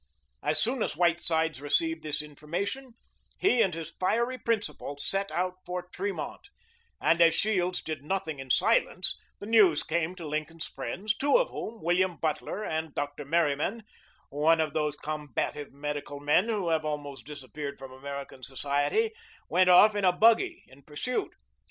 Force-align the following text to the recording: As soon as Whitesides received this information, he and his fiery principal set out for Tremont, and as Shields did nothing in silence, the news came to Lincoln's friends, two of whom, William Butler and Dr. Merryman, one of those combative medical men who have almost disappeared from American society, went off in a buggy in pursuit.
As 0.41 0.59
soon 0.59 0.81
as 0.81 0.97
Whitesides 0.97 1.61
received 1.61 2.01
this 2.01 2.23
information, 2.23 2.93
he 3.37 3.61
and 3.61 3.71
his 3.71 3.91
fiery 3.91 4.39
principal 4.39 4.97
set 4.97 5.31
out 5.31 5.57
for 5.63 5.83
Tremont, 5.93 6.41
and 6.99 7.21
as 7.21 7.35
Shields 7.35 7.83
did 7.83 8.03
nothing 8.03 8.39
in 8.39 8.49
silence, 8.49 9.15
the 9.37 9.45
news 9.45 9.83
came 9.83 10.15
to 10.15 10.25
Lincoln's 10.27 10.65
friends, 10.65 11.15
two 11.15 11.37
of 11.37 11.49
whom, 11.51 11.83
William 11.83 12.17
Butler 12.17 12.65
and 12.65 12.95
Dr. 12.95 13.25
Merryman, 13.25 13.83
one 14.31 14.59
of 14.59 14.73
those 14.73 14.95
combative 14.95 15.71
medical 15.71 16.19
men 16.19 16.49
who 16.49 16.69
have 16.69 16.83
almost 16.83 17.27
disappeared 17.27 17.77
from 17.77 17.91
American 17.91 18.41
society, 18.41 19.11
went 19.49 19.69
off 19.69 19.95
in 19.95 20.03
a 20.03 20.11
buggy 20.11 20.63
in 20.65 20.81
pursuit. 20.81 21.31